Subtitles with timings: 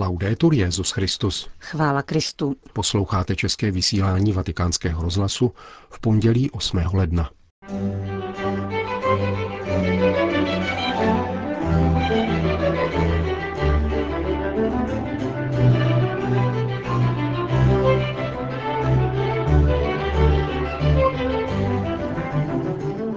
[0.00, 1.48] Laudetur Jezus Christus.
[1.58, 2.56] Chvála Kristu.
[2.72, 5.52] Posloucháte české vysílání Vatikánského rozhlasu
[5.90, 6.78] v pondělí 8.
[6.92, 7.30] ledna.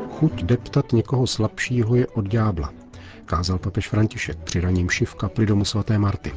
[0.09, 2.73] Chuť deptat někoho slabšího je od ďábla,
[3.25, 6.34] kázal papež František při raním šiv kapli domu svaté Marty.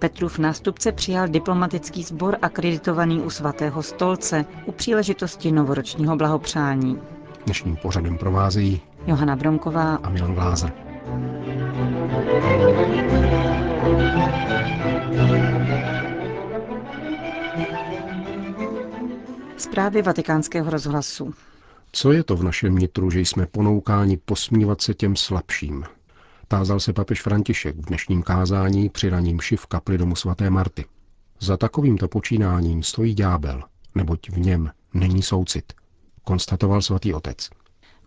[0.00, 6.98] Petrův nástupce přijal diplomatický sbor akreditovaný u svatého stolce u příležitosti novoročního blahopřání.
[7.44, 10.72] Dnešním pořadem provázejí Johana Bronková a Milan Glázer.
[19.56, 21.34] Zprávy vatikánského rozhlasu.
[21.92, 25.84] Co je to v našem nitru, že jsme ponoukáni posmívat se těm slabším?
[26.52, 30.84] Tázal se papež František v dnešním kázání při raním šiv kapli domu svaté Marty.
[31.40, 33.62] Za takovýmto počínáním stojí ďábel,
[33.94, 35.72] neboť v něm není soucit,
[36.24, 37.50] konstatoval svatý otec.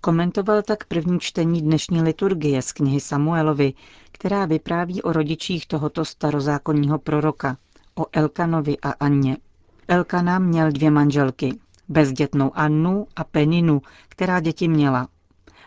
[0.02, 3.74] Komentoval tak první čtení dnešní liturgie z knihy Samuelovi,
[4.12, 7.58] která vypráví o rodičích tohoto starozákonního proroka,
[7.96, 9.38] o Elkanovi a Anně.
[9.88, 15.08] Elkana měl dvě manželky, bezdětnou Annu a Peninu, která děti měla.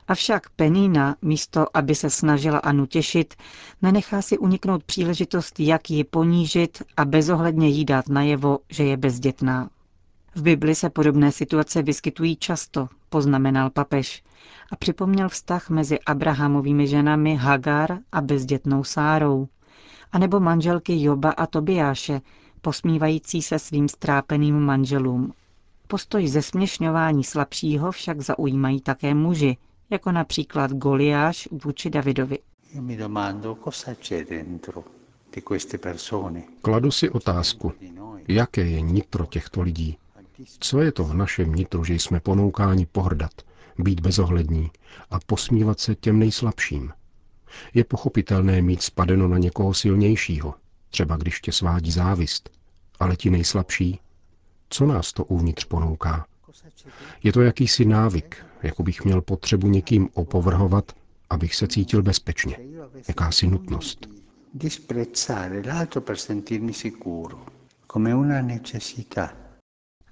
[0.08, 3.34] Avšak Penina, místo aby se snažila Anu těšit,
[3.82, 9.70] nenechá si uniknout příležitost, jak ji ponížit a bezohledně jí dát najevo, že je bezdětná.
[10.34, 14.22] V Bibli se podobné situace vyskytují často, poznamenal papež
[14.72, 19.48] a připomněl vztah mezi Abrahamovými ženami Hagar a bezdětnou Sárou,
[20.12, 22.20] anebo manželky Joba a Tobiáše,
[22.60, 25.32] posmívající se svým strápeným manželům.
[25.86, 29.56] Postoj zesměšňování slabšího však zaujímají také muži,
[29.90, 32.38] jako například Goliáš vůči Davidovi.
[36.62, 37.72] Kladu si otázku,
[38.28, 39.98] jaké je nitro těchto lidí.
[40.60, 43.32] Co je to v našem nitru, že jsme ponoukáni pohrdat,
[43.78, 44.70] být bezohlední
[45.10, 46.92] a posmívat se těm nejslabším?
[47.74, 50.54] Je pochopitelné mít spadeno na někoho silnějšího,
[50.90, 52.50] třeba když tě svádí závist,
[53.00, 54.00] ale ti nejslabší?
[54.70, 56.26] Co nás to uvnitř ponouká?
[57.22, 60.92] Je to jakýsi návyk, jako bych měl potřebu někým opovrhovat,
[61.30, 62.58] abych se cítil bezpečně.
[63.08, 64.06] Jakási nutnost.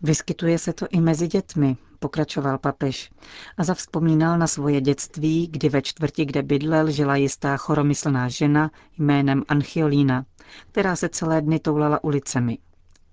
[0.02, 3.10] Vyskytuje se to i mezi dětmi, pokračoval papež
[3.56, 9.42] a zavzpomínal na svoje dětství, kdy ve čtvrti, kde bydlel, žila jistá choromyslná žena jménem
[9.48, 10.24] Anchiolína,
[10.72, 12.58] která se celé dny toulala ulicemi.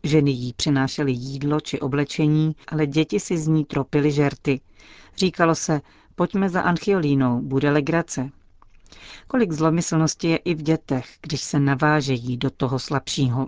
[0.04, 4.62] Ženy jí přinášely jídlo či oblečení, ale děti si z ní tropily žerty.
[5.18, 5.82] Říkalo se,
[6.16, 8.30] pojďme za Anchiolínou, bude legrace.
[9.28, 13.48] Kolik zlomyslnosti je i v dětech, když se navážejí do toho slabšího.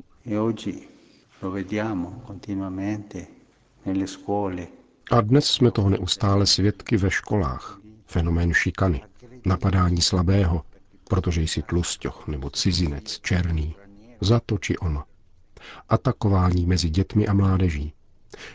[5.11, 7.79] A dnes jsme toho neustále svědky ve školách.
[8.05, 9.03] Fenomén šikany,
[9.45, 10.61] napadání slabého,
[11.03, 13.75] protože jsi tlusťoch nebo cizinec, černý,
[14.21, 15.03] za to či ono
[15.89, 17.93] atakování mezi dětmi a mládeží.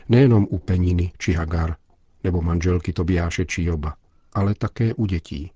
[0.08, 1.76] Nejenom u Peniny či Hagar,
[2.24, 3.94] nebo manželky Tobiáše či Joba,
[4.32, 5.50] ale také u dětí.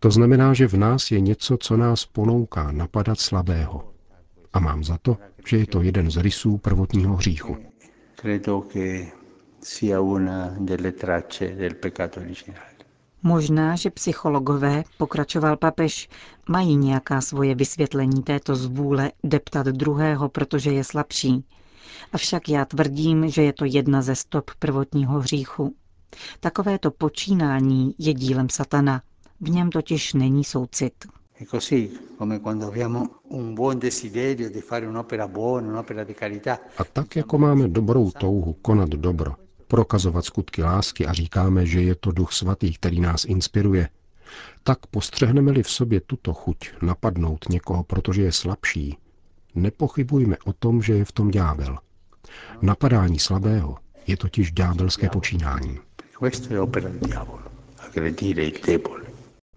[0.00, 3.92] To znamená, že v nás je něco, co nás ponouká napadat slabého.
[4.52, 7.56] A mám za to, že je to jeden z rysů prvotního hříchu.
[8.14, 9.06] Credo che
[9.62, 12.77] sia una delle tracce del peccato originale.
[13.22, 16.08] Možná, že psychologové, pokračoval papež,
[16.48, 21.44] mají nějaká svoje vysvětlení této zvůle deptat druhého, protože je slabší.
[22.12, 25.74] Avšak já tvrdím, že je to jedna ze stop prvotního hříchu.
[26.40, 29.02] Takovéto počínání je dílem satana.
[29.40, 30.92] V něm totiž není soucit.
[36.78, 39.34] A tak jako máme dobrou touhu konat dobro,
[39.68, 43.88] prokazovat skutky lásky a říkáme, že je to Duch Svatý, který nás inspiruje,
[44.62, 48.98] tak postřehneme-li v sobě tuto chuť napadnout někoho, protože je slabší,
[49.54, 51.78] nepochybujme o tom, že je v tom ďábel.
[52.62, 53.76] Napadání slabého
[54.06, 55.78] je totiž ďábelské počínání.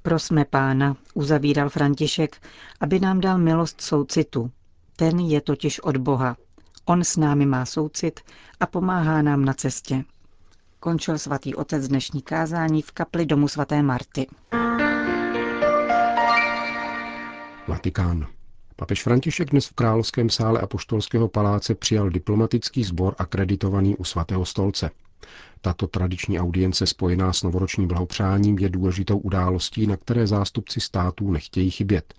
[0.01, 2.41] Prosme pána, uzavíral František,
[2.79, 4.51] aby nám dal milost soucitu.
[4.95, 6.37] Ten je totiž od Boha.
[6.85, 8.19] On s námi má soucit
[8.59, 10.03] a pomáhá nám na cestě.
[10.79, 14.27] Končil svatý otec dnešní kázání v kapli domu svaté Marty.
[17.67, 18.27] Vatikán.
[18.75, 24.89] Papež František dnes v Královském sále Apoštolského paláce přijal diplomatický sbor akreditovaný u svatého stolce.
[25.61, 31.71] Tato tradiční audience spojená s novoročním blahopřáním je důležitou událostí, na které zástupci států nechtějí
[31.71, 32.13] chybět.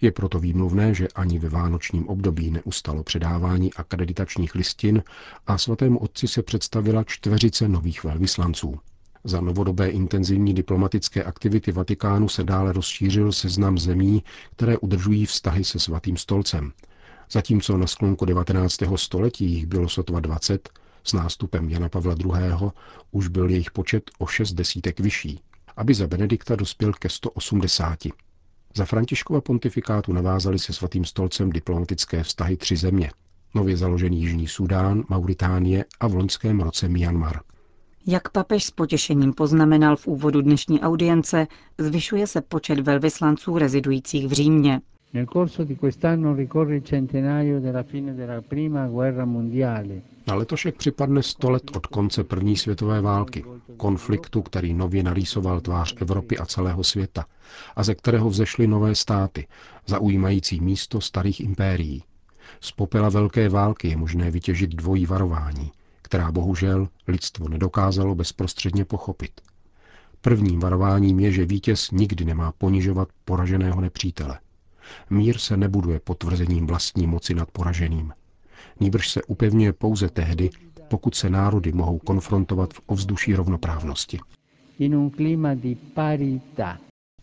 [0.00, 5.02] Je proto výmluvné, že ani ve vánočním období neustalo předávání akreditačních listin
[5.46, 8.78] a svatému otci se představila čtveřice nových velvyslanců.
[9.24, 14.24] Za novodobé intenzivní diplomatické aktivity Vatikánu se dále rozšířil seznam zemí,
[14.56, 16.72] které udržují vztahy se svatým stolcem.
[17.30, 18.76] Zatímco na sklonku 19.
[18.96, 20.68] století jich bylo sotva 20,
[21.04, 22.70] s nástupem Jana Pavla II.
[23.10, 25.40] už byl jejich počet o šest desítek vyšší,
[25.76, 27.98] aby za Benedikta dospěl ke 180.
[28.74, 33.10] Za Františkova pontifikátu navázali se svatým stolcem diplomatické vztahy tři země.
[33.54, 37.40] Nově založený Jižní Sudán, Mauritánie a v loňském roce Myanmar.
[38.06, 41.46] Jak papež s potěšením poznamenal v úvodu dnešní audience,
[41.78, 44.80] zvyšuje se počet velvyslanců rezidujících v Římě.
[45.12, 50.02] Nel corso di quest'anno ricorre il centenario della fine della prima guerra mondiale.
[50.26, 53.44] Na letošek připadne 100 let od konce první světové války,
[53.76, 57.24] konfliktu, který nově narýsoval tvář Evropy a celého světa
[57.76, 59.46] a ze kterého vzešly nové státy,
[59.86, 62.04] zaujímající místo starých impérií.
[62.60, 65.72] Z popela velké války je možné vytěžit dvojí varování,
[66.02, 69.40] která bohužel lidstvo nedokázalo bezprostředně pochopit.
[70.20, 74.38] Prvním varováním je, že vítěz nikdy nemá ponižovat poraženého nepřítele.
[75.10, 78.12] Mír se nebuduje potvrzením vlastní moci nad poraženým.
[78.80, 80.50] Nýbrž se upevňuje pouze tehdy,
[80.88, 84.18] pokud se národy mohou konfrontovat v ovzduší rovnoprávnosti.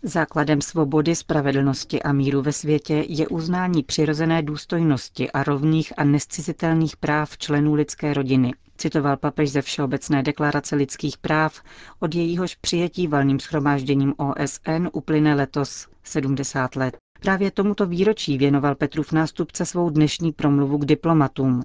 [0.04, 6.98] Základem svobody, spravedlnosti a míru ve světě je uznání přirozené důstojnosti a rovných a nescizitelných
[6.98, 11.62] práv členů lidské rodiny, citoval papež ze Všeobecné deklarace lidských práv,
[12.00, 16.98] od jejíhož přijetí valným schromážděním OSN uplyne letos 70 let.
[17.20, 21.64] Právě tomuto výročí věnoval Petrův nástupce svou dnešní promluvu k diplomatům.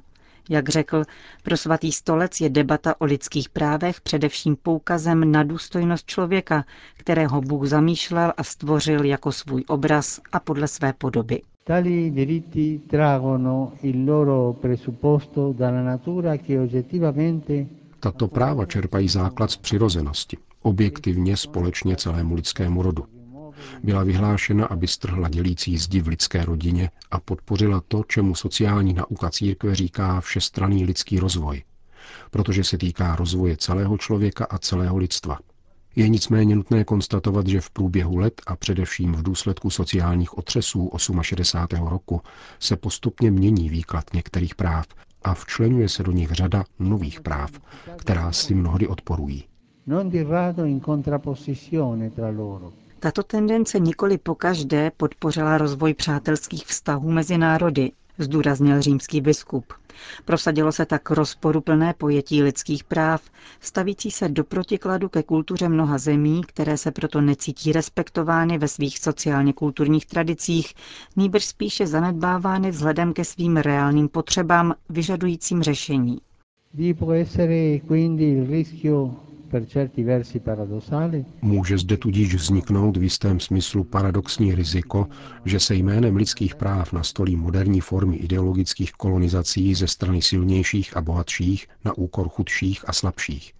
[0.50, 1.02] Jak řekl,
[1.42, 6.64] pro svatý stolec je debata o lidských právech především poukazem na důstojnost člověka,
[6.96, 11.40] kterého Bůh zamýšlel a stvořil jako svůj obraz a podle své podoby.
[11.64, 17.66] Tali diritti traggono il loro presupposto dalla natura che oggettivamente
[18.00, 23.04] tato práva čerpají základ z přirozenosti, objektivně společně celému lidskému rodu
[23.82, 29.30] byla vyhlášena, aby strhla dělící zdi v lidské rodině a podpořila to, čemu sociální nauka
[29.30, 31.62] církve říká všestranný lidský rozvoj,
[32.30, 35.38] protože se týká rozvoje celého člověka a celého lidstva.
[35.96, 40.90] Je nicméně nutné konstatovat, že v průběhu let a především v důsledku sociálních otřesů
[41.22, 41.86] 68.
[41.86, 42.20] roku
[42.58, 44.86] se postupně mění výklad některých práv
[45.22, 47.50] a včlenuje se do nich řada nových práv,
[47.96, 49.44] která si mnohdy odporují.
[49.86, 52.72] Non di rado in contrapposizione tra loro
[53.04, 59.72] tato tendence nikoli pokaždé podpořila rozvoj přátelských vztahů mezi národy, zdůraznil římský biskup.
[60.24, 63.22] Prosadilo se tak rozporuplné pojetí lidských práv,
[63.60, 68.98] stavící se do protikladu ke kultuře mnoha zemí, které se proto necítí respektovány ve svých
[68.98, 70.74] sociálně-kulturních tradicích,
[71.16, 76.18] nýbrž spíše zanedbávány vzhledem ke svým reálným potřebám vyžadujícím řešení.
[81.42, 85.06] Může zde tudíž vzniknout v jistém smyslu paradoxní riziko,
[85.44, 91.66] že se jménem lidských práv nastolí moderní formy ideologických kolonizací ze strany silnějších a bohatších
[91.84, 93.52] na úkor chudších a slabších.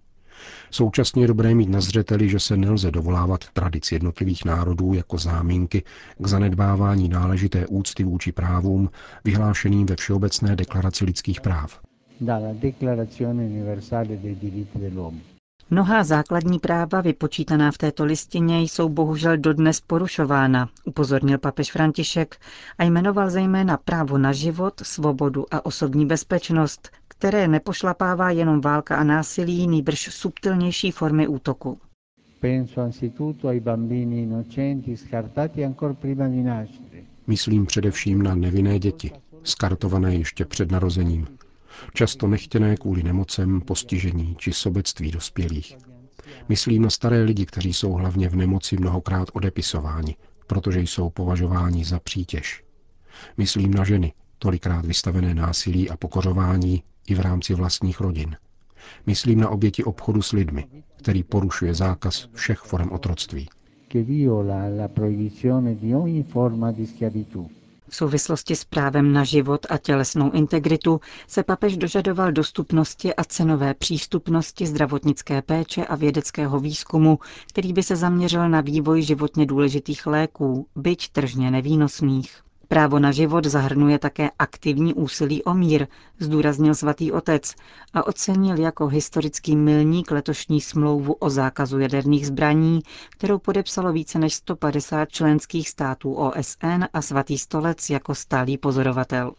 [0.71, 5.83] Současně je dobré mít na zřeteli, že se nelze dovolávat tradic jednotlivých národů jako záminky
[6.17, 8.89] k zanedbávání náležité úcty vůči právům
[9.23, 11.79] vyhlášeným ve Všeobecné deklaraci lidských práv.
[12.21, 15.34] Dalla Declarazione Universale dei Diritti dell'Uomo.
[15.69, 22.37] Mnohá základní práva vypočítaná v této listině jsou bohužel dodnes porušována, upozornil papež František
[22.77, 29.03] a jmenoval zejména právo na život, svobodu a osobní bezpečnost, které nepošlapává jenom válka a
[29.03, 31.79] násilí, nýbrž subtilnější formy útoku.
[37.27, 39.11] Myslím především na nevinné děti,
[39.43, 41.27] skartované ještě před narozením,
[41.93, 45.77] často nechtěné kvůli nemocem, postižení či sobectví dospělých.
[46.49, 50.15] Myslím na staré lidi, kteří jsou hlavně v nemoci mnohokrát odepisováni,
[50.47, 52.63] protože jsou považováni za přítěž.
[53.37, 58.35] Myslím na ženy, tolikrát vystavené násilí a pokořování i v rámci vlastních rodin.
[59.05, 60.65] Myslím na oběti obchodu s lidmi,
[60.95, 63.47] který porušuje zákaz všech forem otroctví.
[67.89, 73.73] V souvislosti s právem na život a tělesnou integritu se papež dožadoval dostupnosti a cenové
[73.73, 80.67] přístupnosti zdravotnické péče a vědeckého výzkumu, který by se zaměřil na vývoj životně důležitých léků,
[80.75, 82.41] byť tržně nevýnosných.
[82.67, 85.87] Právo na život zahrnuje také aktivní úsilí o mír,
[86.19, 87.55] zdůraznil svatý otec
[87.93, 92.79] a ocenil jako historický milník letošní smlouvu o zákazu jaderných zbraní,
[93.09, 99.31] kterou podepsalo více než 150 členských států OSN a svatý stolec jako stálý pozorovatel.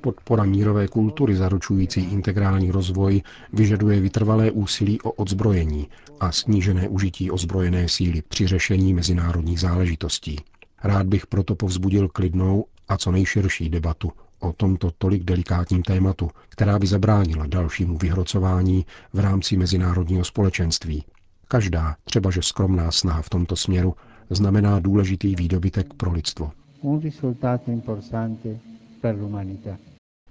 [0.00, 3.22] Podpora mírové kultury zaručující integrální rozvoj
[3.52, 5.88] vyžaduje vytrvalé úsilí o odzbrojení
[6.20, 10.36] a snížené užití ozbrojené síly při řešení mezinárodních záležitostí.
[10.84, 16.78] Rád bych proto povzbudil klidnou a co nejširší debatu o tomto tolik delikátním tématu, která
[16.78, 21.04] by zabránila dalšímu vyhrocování v rámci mezinárodního společenství.
[21.48, 23.94] Každá, třeba že skromná snaha v tomto směru,
[24.30, 26.50] znamená důležitý výdobytek pro lidstvo.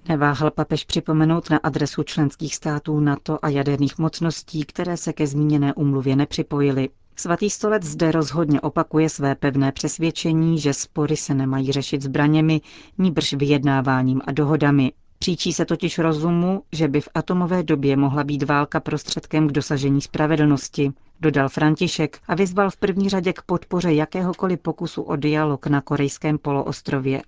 [0.09, 5.73] Neváhal papež připomenout na adresu členských států NATO a jaderných mocností, které se ke zmíněné
[5.73, 6.89] umluvě nepřipojily.
[7.15, 12.61] Svatý stolec zde rozhodně opakuje své pevné přesvědčení, že spory se nemají řešit zbraněmi,
[12.97, 14.91] níbrž vyjednáváním a dohodami.
[15.19, 20.01] Příčí se totiž rozumu, že by v atomové době mohla být válka prostředkem k dosažení
[20.01, 25.81] spravedlnosti, dodal František a vyzval v první řadě k podpoře jakéhokoliv pokusu o dialog na
[25.81, 27.21] korejském poloostrově.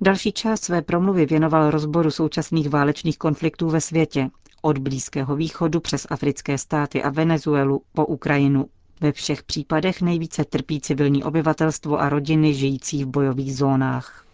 [0.00, 4.30] Další část své promluvy věnoval rozboru současných válečných konfliktů ve světě,
[4.62, 8.66] od Blízkého východu přes africké státy a Venezuelu po Ukrajinu.
[9.00, 14.24] Ve všech případech nejvíce trpí civilní obyvatelstvo a rodiny žijící v bojových zónách.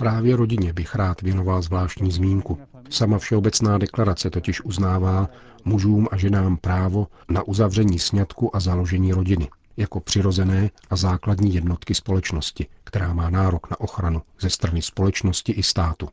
[0.00, 2.58] Právě rodině bych rád věnoval zvláštní zmínku.
[2.90, 5.28] Sama Všeobecná deklarace totiž uznává
[5.64, 11.94] mužům a ženám právo na uzavření sňatku a založení rodiny jako přirozené a základní jednotky
[11.94, 16.08] společnosti, která má nárok na ochranu ze strany společnosti i státu.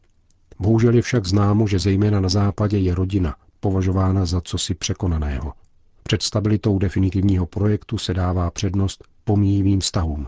[0.60, 5.54] Bohužel je však známo, že zejména na západě je rodina považována za cosi překonaného.
[6.04, 10.28] Před stabilitou definitivního projektu se dává přednost pomíjivým vztahům.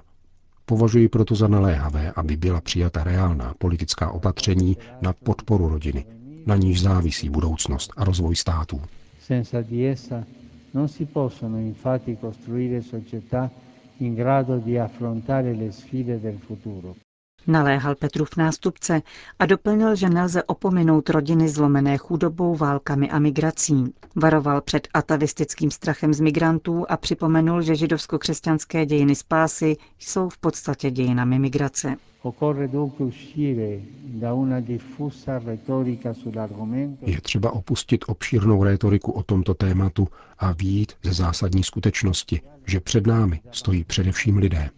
[0.69, 6.05] Považuji proto za naléhavé, aby byla přijata reálná politická opatření na podporu rodiny,
[6.45, 8.81] na níž závisí budoucnost a rozvoj států.
[17.47, 19.01] Naléhal Petrův nástupce
[19.39, 23.93] a doplnil, že nelze opominout rodiny zlomené chudobou, válkami a migrací.
[24.15, 30.91] Varoval před atavistickým strachem z migrantů a připomenul, že židovsko-křesťanské dějiny spásy jsou v podstatě
[30.91, 31.95] dějinami migrace.
[37.01, 40.07] Je třeba opustit obšírnou rétoriku o tomto tématu
[40.39, 44.69] a výjít ze zásadní skutečnosti, že před námi stojí především lidé.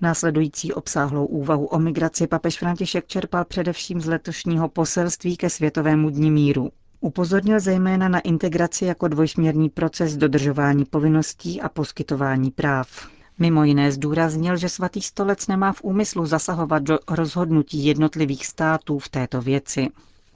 [0.00, 6.30] Následující obsáhlou úvahu o migraci papež František čerpal především z letošního poselství ke Světovému dní
[6.30, 6.70] míru.
[7.00, 13.08] Upozornil zejména na integraci jako dvojsměrný proces dodržování povinností a poskytování práv.
[13.38, 19.08] Mimo jiné zdůraznil, že svatý stolec nemá v úmyslu zasahovat do rozhodnutí jednotlivých států v
[19.08, 19.88] této věci.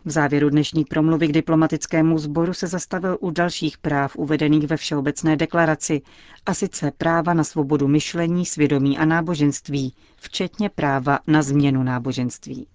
[0.04, 5.36] V závěru dnešní promluvy k diplomatickému sboru se zastavil u dalších práv uvedených ve Všeobecné
[5.36, 6.02] deklaraci,
[6.46, 12.66] a sice práva na svobodu myšlení, svědomí a náboženství, včetně práva na změnu náboženství.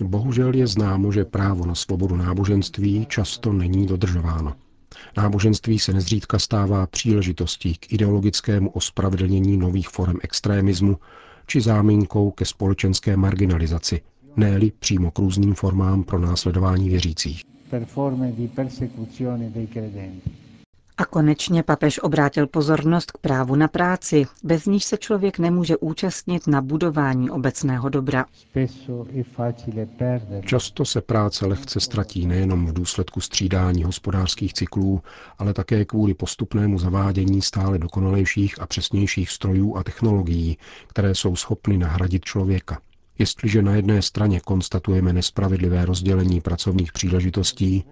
[0.00, 4.54] Bohužel je známo, že právo na svobodu náboženství často není dodržováno.
[5.16, 10.98] Náboženství se nezřídka stává příležitostí k ideologickému ospravedlnění nových forem extrémismu
[11.50, 14.00] či záminkou ke společenské marginalizaci,
[14.36, 17.42] ne přímo k různým formám pro následování věřících.
[21.00, 26.46] A konečně papež obrátil pozornost k právu na práci, bez níž se člověk nemůže účastnit
[26.46, 28.26] na budování obecného dobra.
[30.44, 35.02] Často se práce lehce ztratí nejenom v důsledku střídání hospodářských cyklů,
[35.38, 41.78] ale také kvůli postupnému zavádění stále dokonalejších a přesnějších strojů a technologií, které jsou schopny
[41.78, 42.78] nahradit člověka.
[43.20, 47.84] Jestliže na jedné straně konstatujeme nespravedlivé rozdělení pracovních příležitostí,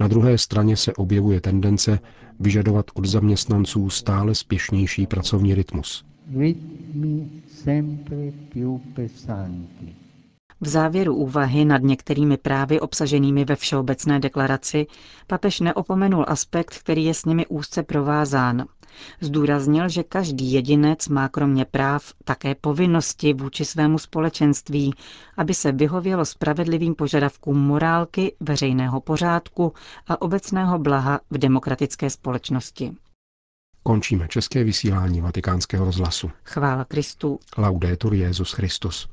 [0.00, 1.98] na druhé straně se objevuje tendence
[2.40, 6.04] vyžadovat od zaměstnanců stále spěšnější pracovní rytmus.
[10.60, 14.86] V závěru úvahy nad některými právy obsaženými ve Všeobecné deklaraci
[15.26, 18.64] papež neopomenul aspekt, který je s nimi úzce provázán,
[19.20, 24.94] Zdůraznil, že každý jedinec má kromě práv také povinnosti vůči svému společenství,
[25.36, 29.72] aby se vyhovělo spravedlivým požadavkům morálky, veřejného pořádku
[30.08, 32.92] a obecného blaha v demokratické společnosti.
[33.82, 36.30] Končíme české vysílání vatikánského rozhlasu.
[36.44, 37.38] Chvála Kristu.
[37.58, 39.08] Laudetur Jezus Christus.